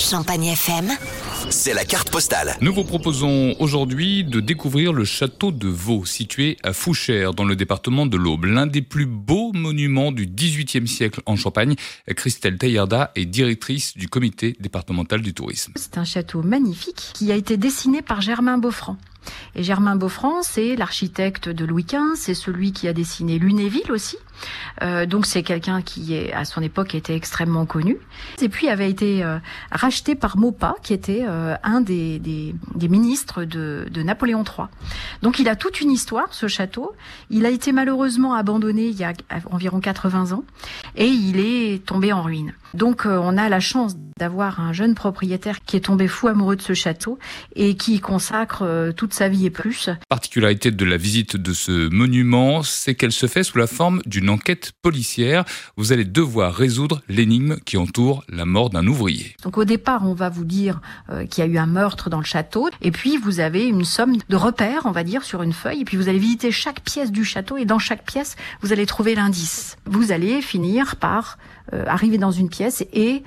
[0.00, 0.90] Champagne FM.
[1.50, 2.56] C'est la carte postale.
[2.62, 7.54] Nous vous proposons aujourd'hui de découvrir le château de Vaux, situé à Fouchères, dans le
[7.54, 8.46] département de l'Aube.
[8.46, 11.74] L'un des plus beaux monuments du XVIIIe siècle en Champagne.
[12.16, 15.72] Christelle Taillarda est directrice du comité départemental du tourisme.
[15.76, 18.96] C'est un château magnifique qui a été dessiné par Germain Beaufranc.
[19.54, 24.16] Et Germain Beaufranc, c'est l'architecte de Louis XV, c'est celui qui a dessiné Lunéville aussi.
[24.82, 27.98] Euh, donc c'est quelqu'un qui, est, à son époque, était extrêmement connu.
[28.40, 29.38] Et puis avait été euh,
[29.70, 34.66] racheté par Maupas, qui était euh, un des, des, des ministres de, de, Napoléon III.
[35.22, 36.92] Donc il a toute une histoire, ce château.
[37.28, 39.12] Il a été malheureusement abandonné il y a
[39.50, 40.44] environ 80 ans
[40.96, 42.52] et il est tombé en ruine.
[42.74, 46.56] Donc euh, on a la chance d'avoir un jeune propriétaire qui est tombé fou amoureux
[46.56, 47.18] de ce château
[47.56, 49.88] et qui y consacre euh, toute sa vie et plus.
[50.08, 54.28] Particularité de la visite de ce monument, c'est qu'elle se fait sous la forme d'une
[54.28, 55.44] enquête policière.
[55.76, 59.34] Vous allez devoir résoudre l'énigme qui entoure la mort d'un ouvrier.
[59.42, 62.18] Donc au départ, on va vous dire euh, qu'il y a eu un meurtre dans
[62.18, 65.52] le château et puis vous avez une somme de repères, on va dire, sur une
[65.52, 68.72] feuille et puis vous allez visiter chaque pièce du château et dans chaque pièce, vous
[68.72, 69.76] allez trouver l'indice.
[69.86, 71.38] Vous allez finir par
[71.72, 73.22] euh, arriver dans une pièce et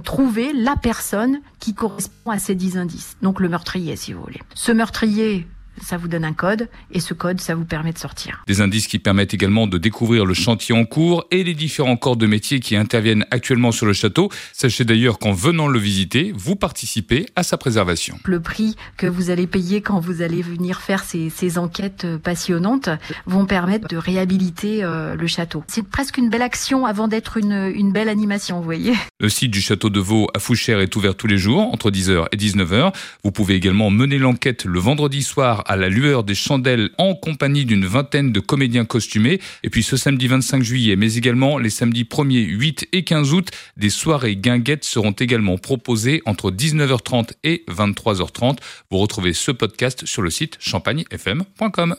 [0.00, 3.16] trouver la personne qui correspond à ces dix indices.
[3.22, 4.40] Donc le meurtrier, si vous voulez.
[4.54, 5.46] Ce meurtrier,
[5.80, 8.42] ça vous donne un code et ce code, ça vous permet de sortir.
[8.46, 12.16] Des indices qui permettent également de découvrir le chantier en cours et les différents corps
[12.16, 14.30] de métier qui interviennent actuellement sur le château.
[14.52, 18.18] Sachez d'ailleurs qu'en venant le visiter, vous participez à sa préservation.
[18.24, 22.88] Le prix que vous allez payer quand vous allez venir faire ces, ces enquêtes passionnantes
[23.26, 25.64] vont permettre de réhabiliter euh, le château.
[25.68, 28.94] C'est presque une belle action avant d'être une, une belle animation, vous voyez.
[29.20, 32.26] Le site du château de Vaux à Fouchères est ouvert tous les jours entre 10h
[32.32, 32.92] et 19h.
[33.24, 35.22] Vous pouvez également mener l'enquête le vendredi
[35.66, 39.40] à la lueur des chandelles en compagnie d'une vingtaine de comédiens costumés.
[39.62, 43.50] Et puis ce samedi 25 juillet, mais également les samedis 1er, 8 et 15 août,
[43.76, 48.58] des soirées guinguettes seront également proposées entre 19h30 et 23h30.
[48.90, 51.96] Vous retrouvez ce podcast sur le site champagnefm.com.